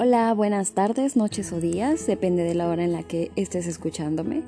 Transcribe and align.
Hola, 0.00 0.32
buenas 0.32 0.74
tardes, 0.74 1.16
noches 1.16 1.50
o 1.50 1.58
días, 1.58 2.06
depende 2.06 2.44
de 2.44 2.54
la 2.54 2.68
hora 2.68 2.84
en 2.84 2.92
la 2.92 3.02
que 3.02 3.32
estés 3.34 3.66
escuchándome. 3.66 4.44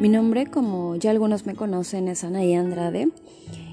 Mi 0.00 0.08
nombre, 0.08 0.46
como 0.46 0.96
ya 0.96 1.10
algunos 1.10 1.44
me 1.44 1.54
conocen, 1.54 2.08
es 2.08 2.24
Anaí 2.24 2.54
Andrade. 2.54 3.10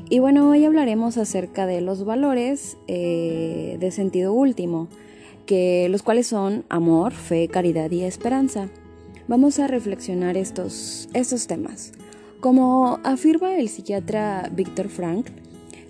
Y 0.10 0.20
bueno, 0.20 0.50
hoy 0.50 0.66
hablaremos 0.66 1.18
acerca 1.18 1.66
de 1.66 1.80
los 1.80 2.04
valores 2.04 2.76
eh, 2.90 3.78
de 3.80 3.92
sentido 3.92 4.34
último, 4.34 4.90
que 5.46 5.88
los 5.88 6.04
cuales 6.04 6.28
son 6.28 6.66
amor, 6.68 7.14
fe, 7.14 7.48
caridad 7.48 7.90
y 7.92 8.04
esperanza. 8.04 8.68
Vamos 9.30 9.58
a 9.60 9.68
reflexionar 9.68 10.36
estos, 10.36 11.08
estos 11.14 11.48
temas. 11.48 11.94
Como 12.42 13.00
afirma 13.06 13.56
el 13.56 13.70
psiquiatra 13.70 14.52
Víctor 14.54 14.90
Frank, 14.90 15.28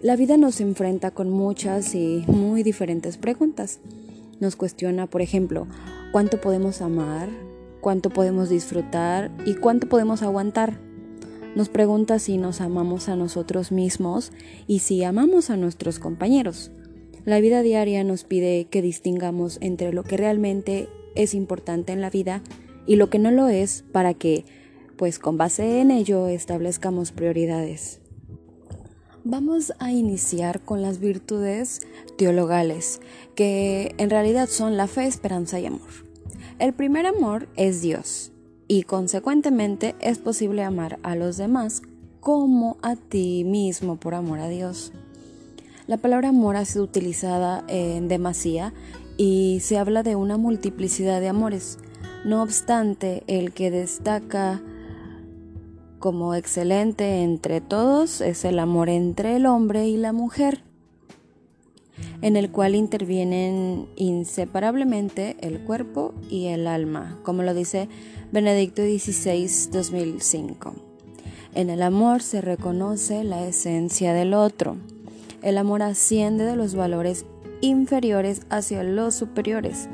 la 0.04 0.16
vida 0.16 0.38
nos 0.38 0.62
enfrenta 0.62 1.10
con 1.10 1.32
muchas 1.32 1.96
y 1.96 2.24
muy 2.28 2.62
diferentes 2.62 3.18
preguntas. 3.18 3.80
Nos 4.42 4.56
cuestiona, 4.56 5.08
por 5.08 5.22
ejemplo, 5.22 5.68
cuánto 6.12 6.42
podemos 6.42 6.82
amar, 6.82 7.30
cuánto 7.80 8.10
podemos 8.10 8.50
disfrutar 8.50 9.32
y 9.46 9.54
cuánto 9.54 9.88
podemos 9.88 10.24
aguantar. 10.24 10.80
Nos 11.56 11.70
pregunta 11.70 12.18
si 12.18 12.38
nos 12.38 12.60
amamos 12.60 13.08
a 13.08 13.16
nosotros 13.16 13.72
mismos 13.72 14.32
y 14.66 14.80
si 14.80 15.04
amamos 15.04 15.52
a 15.52 15.58
nuestros 15.58 16.00
compañeros. 16.00 16.72
La 17.24 17.40
vida 17.40 17.62
diaria 17.62 18.04
nos 18.04 18.24
pide 18.24 18.66
que 18.66 18.82
distingamos 18.82 19.60
entre 19.62 19.94
lo 19.94 20.04
que 20.04 20.18
realmente 20.18 20.90
es 21.14 21.36
importante 21.36 21.94
en 21.94 22.02
la 22.02 22.10
vida 22.10 22.42
y 22.88 22.96
lo 22.96 23.12
que 23.12 23.20
no 23.20 23.30
lo 23.30 23.48
es 23.48 23.84
para 23.92 24.16
que, 24.16 24.44
pues 24.98 25.20
con 25.20 25.38
base 25.38 25.82
en 25.82 25.92
ello, 25.92 26.28
establezcamos 26.28 27.12
prioridades. 27.12 28.01
Vamos 29.24 29.72
a 29.78 29.92
iniciar 29.92 30.62
con 30.62 30.82
las 30.82 31.00
virtudes 31.00 31.82
teologales, 32.18 33.02
que 33.36 33.94
en 34.00 34.10
realidad 34.10 34.50
son 34.50 34.78
la 34.78 34.88
fe, 34.88 35.06
esperanza 35.06 35.60
y 35.60 35.68
amor. 35.68 35.90
El 36.58 36.74
primer 36.74 37.06
amor 37.06 37.48
es 37.56 37.84
Dios 37.84 38.32
y 38.68 38.82
consecuentemente 38.82 39.94
es 40.00 40.18
posible 40.18 40.64
amar 40.64 40.98
a 41.04 41.16
los 41.16 41.38
demás 41.38 41.84
como 42.20 42.78
a 42.82 42.96
ti 42.96 43.44
mismo 43.46 43.98
por 43.98 44.16
amor 44.16 44.40
a 44.40 44.50
Dios. 44.50 44.92
La 45.86 45.98
palabra 45.98 46.30
amor 46.30 46.56
ha 46.56 46.66
sido 46.66 46.84
utilizada 46.84 47.64
en 47.68 48.08
demasía 48.08 48.74
y 49.18 49.60
se 49.62 49.78
habla 49.78 50.02
de 50.02 50.16
una 50.16 50.38
multiplicidad 50.38 51.22
de 51.22 51.28
amores. 51.28 51.78
No 52.26 52.42
obstante, 52.42 53.24
el 53.28 53.54
que 53.54 53.70
destaca 53.70 54.64
como 56.02 56.34
excelente 56.34 57.22
entre 57.22 57.62
todos 57.62 58.22
es 58.22 58.44
el 58.44 58.58
amor 58.58 58.90
entre 58.90 59.38
el 59.38 59.46
hombre 59.46 59.88
y 59.88 59.98
la 59.98 60.12
mujer, 60.12 60.64
en 62.24 62.36
el 62.36 62.52
cual 62.52 62.74
intervienen 62.74 63.88
inseparablemente 63.96 65.38
el 65.42 65.62
cuerpo 65.62 66.16
y 66.28 66.48
el 66.48 66.66
alma, 66.66 67.20
como 67.24 67.44
lo 67.44 67.54
dice 67.54 67.88
Benedicto 68.32 68.82
XVI 68.82 69.70
2005. 69.72 70.74
En 71.54 71.70
el 71.70 71.84
amor 71.84 72.24
se 72.24 72.42
reconoce 72.42 73.24
la 73.24 73.46
esencia 73.46 74.14
del 74.14 74.34
otro. 74.34 74.78
El 75.44 75.58
amor 75.60 75.84
asciende 75.84 76.46
de 76.46 76.56
los 76.56 76.74
valores 76.74 77.26
inferiores 77.62 78.42
hacia 78.50 78.82
los 78.84 79.14
superiores 79.14 79.88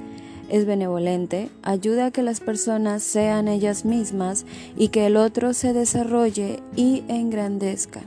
es 0.50 0.66
benevolente, 0.66 1.50
ayuda 1.62 2.08
a 2.08 2.12
que 2.12 2.24
las 2.24 2.40
personas 2.40 3.04
sean 3.04 3.48
ellas 3.48 3.86
mismas 3.86 4.46
y 4.76 4.90
que 4.90 5.06
el 5.06 5.18
otro 5.18 5.54
se 5.54 5.74
desarrolle 5.74 6.62
y 6.76 7.04
engrandezca. 7.08 8.02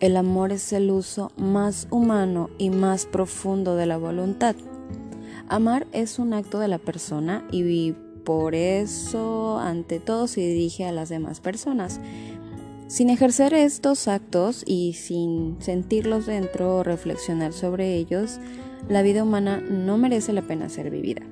El 0.00 0.16
amor 0.16 0.50
es 0.50 0.72
el 0.72 0.90
uso 0.90 1.30
más 1.36 1.86
humano 1.90 2.50
y 2.58 2.70
más 2.70 3.06
profundo 3.06 3.76
de 3.76 3.86
la 3.86 3.98
voluntad. 3.98 4.56
Amar 5.48 5.86
es 5.92 6.18
un 6.18 6.32
acto 6.32 6.58
de 6.58 6.68
la 6.68 6.78
persona 6.78 7.46
y 7.52 7.92
por 8.24 8.54
eso 8.54 9.58
ante 9.58 10.00
todo 10.00 10.26
se 10.26 10.40
dirige 10.40 10.84
a 10.86 10.92
las 10.92 11.08
demás 11.08 11.40
personas. 11.40 12.00
Sin 12.88 13.10
ejercer 13.10 13.54
estos 13.54 14.08
actos 14.08 14.64
y 14.66 14.94
sin 14.94 15.56
sentirlos 15.60 16.26
dentro 16.26 16.76
o 16.76 16.82
reflexionar 16.82 17.52
sobre 17.52 17.96
ellos, 17.96 18.38
la 18.88 19.02
vida 19.02 19.22
humana 19.22 19.60
no 19.60 19.98
merece 19.98 20.32
la 20.32 20.42
pena 20.42 20.68
ser 20.68 20.90
vivida. 20.90 21.22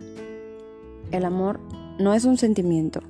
El 1.10 1.24
amor 1.24 1.60
no 1.98 2.14
es 2.14 2.24
un 2.24 2.36
sentimiento, 2.36 3.02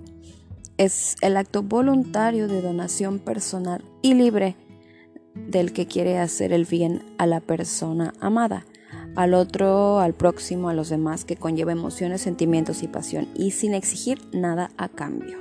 es 0.78 1.16
el 1.20 1.36
acto 1.36 1.62
voluntario 1.62 2.48
de 2.48 2.62
donación 2.62 3.18
personal 3.18 3.84
y 4.00 4.14
libre 4.14 4.56
del 5.34 5.72
que 5.72 5.86
quiere 5.86 6.18
hacer 6.18 6.52
el 6.52 6.64
bien 6.64 7.02
a 7.18 7.26
la 7.26 7.40
persona 7.40 8.14
amada, 8.20 8.64
al 9.16 9.34
otro, 9.34 10.00
al 10.00 10.14
próximo, 10.14 10.68
a 10.68 10.74
los 10.74 10.88
demás, 10.88 11.24
que 11.24 11.36
conlleva 11.36 11.72
emociones, 11.72 12.22
sentimientos 12.22 12.82
y 12.82 12.88
pasión, 12.88 13.28
y 13.34 13.50
sin 13.50 13.74
exigir 13.74 14.18
nada 14.32 14.70
a 14.76 14.88
cambio. 14.88 15.38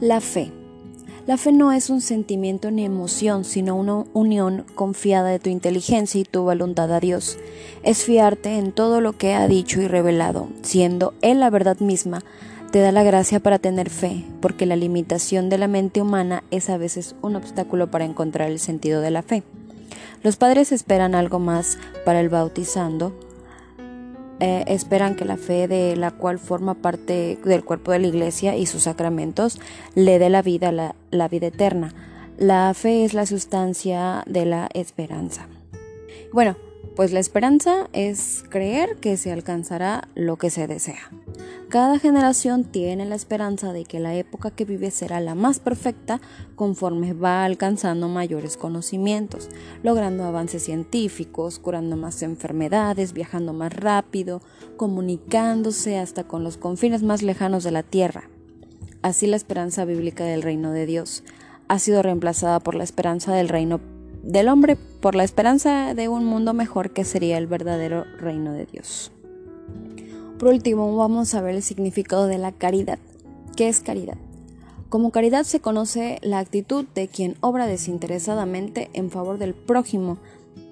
La 0.00 0.20
fe. 0.20 0.52
La 1.26 1.36
fe 1.36 1.52
no 1.52 1.70
es 1.72 1.90
un 1.90 2.00
sentimiento 2.00 2.70
ni 2.70 2.84
emoción, 2.84 3.44
sino 3.44 3.76
una 3.76 4.04
unión 4.14 4.64
confiada 4.74 5.28
de 5.28 5.38
tu 5.38 5.50
inteligencia 5.50 6.20
y 6.20 6.24
tu 6.24 6.42
voluntad 6.42 6.92
a 6.92 6.98
Dios. 6.98 7.38
Es 7.82 8.04
fiarte 8.04 8.56
en 8.56 8.72
todo 8.72 9.00
lo 9.00 9.12
que 9.12 9.34
ha 9.34 9.46
dicho 9.46 9.82
y 9.82 9.86
revelado, 9.86 10.48
siendo 10.62 11.12
Él 11.20 11.40
la 11.40 11.50
verdad 11.50 11.78
misma. 11.78 12.24
Te 12.72 12.80
da 12.80 12.90
la 12.90 13.02
gracia 13.02 13.40
para 13.40 13.58
tener 13.58 13.90
fe, 13.90 14.24
porque 14.40 14.64
la 14.64 14.76
limitación 14.76 15.50
de 15.50 15.58
la 15.58 15.68
mente 15.68 16.00
humana 16.00 16.42
es 16.50 16.70
a 16.70 16.78
veces 16.78 17.14
un 17.20 17.36
obstáculo 17.36 17.90
para 17.90 18.04
encontrar 18.06 18.50
el 18.50 18.58
sentido 18.58 19.00
de 19.00 19.10
la 19.10 19.22
fe. 19.22 19.42
Los 20.22 20.36
padres 20.36 20.72
esperan 20.72 21.14
algo 21.14 21.38
más 21.38 21.78
para 22.04 22.20
el 22.20 22.28
bautizando, 22.28 23.14
eh, 24.40 24.64
esperan 24.68 25.14
que 25.14 25.24
la 25.24 25.36
fe 25.36 25.68
de 25.68 25.96
la 25.96 26.10
cual 26.10 26.38
forma 26.38 26.74
parte 26.74 27.38
del 27.44 27.64
cuerpo 27.64 27.92
de 27.92 27.98
la 27.98 28.06
iglesia 28.06 28.56
y 28.56 28.66
sus 28.66 28.84
sacramentos 28.84 29.60
le 29.94 30.18
dé 30.18 30.30
la 30.30 30.42
vida, 30.42 30.72
la, 30.72 30.94
la 31.10 31.28
vida 31.28 31.48
eterna. 31.48 31.94
La 32.38 32.72
fe 32.72 33.04
es 33.04 33.12
la 33.12 33.26
sustancia 33.26 34.22
de 34.26 34.46
la 34.46 34.68
esperanza. 34.72 35.46
Bueno, 36.32 36.56
pues 37.00 37.12
la 37.12 37.20
esperanza 37.20 37.88
es 37.94 38.44
creer 38.50 38.96
que 38.96 39.16
se 39.16 39.32
alcanzará 39.32 40.06
lo 40.14 40.36
que 40.36 40.50
se 40.50 40.66
desea. 40.66 41.10
Cada 41.70 41.98
generación 41.98 42.64
tiene 42.64 43.06
la 43.06 43.14
esperanza 43.14 43.72
de 43.72 43.86
que 43.86 44.00
la 44.00 44.14
época 44.14 44.50
que 44.50 44.66
vive 44.66 44.90
será 44.90 45.18
la 45.20 45.34
más 45.34 45.60
perfecta 45.60 46.20
conforme 46.56 47.14
va 47.14 47.46
alcanzando 47.46 48.10
mayores 48.10 48.58
conocimientos, 48.58 49.48
logrando 49.82 50.24
avances 50.24 50.62
científicos, 50.62 51.58
curando 51.58 51.96
más 51.96 52.22
enfermedades, 52.22 53.14
viajando 53.14 53.54
más 53.54 53.72
rápido, 53.72 54.42
comunicándose 54.76 55.98
hasta 55.98 56.24
con 56.24 56.44
los 56.44 56.58
confines 56.58 57.02
más 57.02 57.22
lejanos 57.22 57.64
de 57.64 57.70
la 57.70 57.82
tierra. 57.82 58.28
Así 59.00 59.26
la 59.26 59.36
esperanza 59.36 59.86
bíblica 59.86 60.24
del 60.24 60.42
reino 60.42 60.70
de 60.72 60.84
Dios 60.84 61.24
ha 61.68 61.78
sido 61.78 62.02
reemplazada 62.02 62.60
por 62.60 62.74
la 62.74 62.84
esperanza 62.84 63.32
del 63.32 63.48
reino 63.48 63.80
del 64.22 64.48
hombre 64.48 64.76
por 64.76 65.14
la 65.14 65.24
esperanza 65.24 65.94
de 65.94 66.08
un 66.08 66.24
mundo 66.24 66.52
mejor 66.54 66.90
que 66.90 67.04
sería 67.04 67.38
el 67.38 67.46
verdadero 67.46 68.04
reino 68.18 68.52
de 68.52 68.66
Dios. 68.66 69.12
Por 70.38 70.48
último, 70.48 70.96
vamos 70.96 71.34
a 71.34 71.42
ver 71.42 71.54
el 71.54 71.62
significado 71.62 72.26
de 72.26 72.38
la 72.38 72.52
caridad. 72.52 72.98
¿Qué 73.56 73.68
es 73.68 73.80
caridad? 73.80 74.16
Como 74.88 75.10
caridad 75.10 75.44
se 75.44 75.60
conoce 75.60 76.18
la 76.22 76.38
actitud 76.38 76.84
de 76.94 77.08
quien 77.08 77.36
obra 77.40 77.66
desinteresadamente 77.66 78.90
en 78.92 79.10
favor 79.10 79.38
del 79.38 79.54
prójimo, 79.54 80.18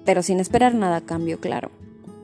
pero 0.05 0.23
sin 0.23 0.39
esperar 0.39 0.75
nada 0.75 0.97
a 0.97 1.05
cambio, 1.05 1.39
claro. 1.39 1.71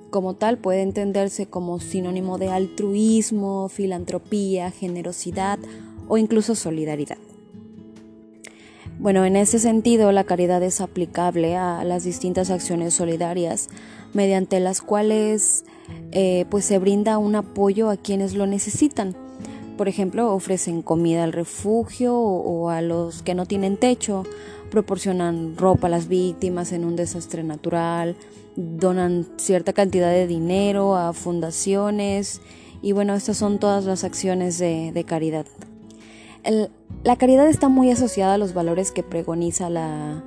Como 0.10 0.34
tal 0.34 0.58
puede 0.58 0.82
entenderse 0.82 1.46
como 1.46 1.80
sinónimo 1.80 2.38
de 2.38 2.50
altruismo, 2.50 3.70
filantropía, 3.70 4.72
generosidad 4.72 5.60
o 6.08 6.18
incluso 6.18 6.56
solidaridad. 6.56 7.18
Bueno, 8.98 9.26
en 9.26 9.36
ese 9.36 9.60
sentido, 9.60 10.12
la 10.14 10.24
caridad 10.24 10.64
es 10.64 10.80
aplicable 10.80 11.58
a 11.58 11.84
las 11.84 12.06
distintas 12.06 12.50
acciones 12.50 12.94
solidarias 12.94 13.68
mediante 14.14 14.60
las 14.62 14.82
cuales 14.82 15.66
eh, 16.12 16.46
pues 16.50 16.64
se 16.64 16.80
brinda 16.80 17.18
un 17.18 17.36
apoyo 17.36 17.90
a 17.90 17.98
quienes 17.98 18.34
lo 18.36 18.48
necesitan. 18.48 19.16
Por 19.78 19.90
ejemplo, 19.90 20.34
ofrecen 20.34 20.82
comida 20.82 21.26
al 21.26 21.34
refugio 21.34 22.18
o, 22.18 22.70
a 22.70 22.82
los 22.82 23.22
que 23.22 23.36
no 23.36 23.46
tienen 23.46 23.76
techo, 23.76 24.24
proporcionan 24.72 25.58
ropa 25.58 25.88
a 25.88 25.90
las 25.90 26.08
víctimas 26.08 26.72
en 26.72 26.86
un 26.86 26.96
desastre 26.96 27.44
natural, 27.44 28.16
donan 28.56 29.28
cierta 29.36 29.74
cantidad 29.74 30.10
de 30.10 30.26
dinero 30.26 30.96
a 30.96 31.12
fundaciones 31.12 32.40
y 32.82 32.94
bueno, 32.94 33.14
estas 33.14 33.36
son 33.36 33.60
todas 33.60 33.84
las 33.84 34.06
acciones 34.06 34.58
de 34.58 35.04
caridad 35.06 35.46
la 37.04 37.16
caridad 37.16 37.48
está 37.48 37.70
muy 37.70 37.92
asociada 37.92 38.36
a 38.36 38.38
los 38.38 38.54
valores 38.54 38.92
que 38.92 39.04
pregoniza 39.04 39.70
la, 39.70 40.24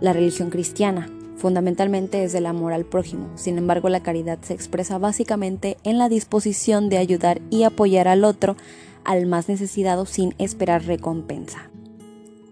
la 0.00 0.12
religión 0.12 0.50
cristiana. 0.50 1.10
Fundamentalmente 1.36 2.24
es 2.24 2.34
el 2.34 2.46
amor 2.46 2.72
al 2.72 2.84
prójimo. 2.84 3.30
Sin 3.34 3.58
embargo, 3.58 3.88
la 3.88 4.02
caridad 4.02 4.38
se 4.42 4.54
expresa 4.54 4.98
básicamente 4.98 5.76
en 5.84 5.98
la 5.98 6.08
disposición 6.08 6.88
de 6.88 6.98
ayudar 6.98 7.40
y 7.50 7.64
apoyar 7.64 8.08
al 8.08 8.24
otro, 8.24 8.56
al 9.04 9.26
más 9.26 9.48
necesitado, 9.48 10.06
sin 10.06 10.34
esperar 10.38 10.84
recompensa. 10.84 11.70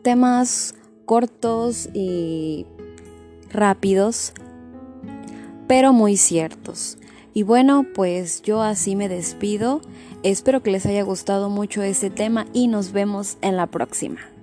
Temas 0.02 0.74
cortos 1.06 1.88
y 1.94 2.66
rápidos, 3.50 4.34
pero 5.66 5.92
muy 5.92 6.16
ciertos 6.16 6.98
Y 7.34 7.42
bueno, 7.42 7.84
pues 7.94 8.42
yo 8.42 8.62
así 8.62 8.94
me 8.94 9.08
despido. 9.08 9.80
Espero 10.22 10.62
que 10.62 10.70
les 10.70 10.86
haya 10.86 11.02
gustado 11.02 11.50
mucho 11.50 11.82
este 11.82 12.08
tema 12.08 12.46
y 12.52 12.68
nos 12.68 12.92
vemos 12.92 13.36
en 13.42 13.56
la 13.56 13.66
próxima. 13.66 14.33